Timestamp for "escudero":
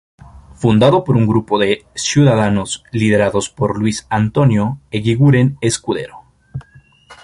5.61-6.23